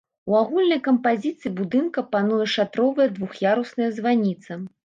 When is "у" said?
0.29-0.35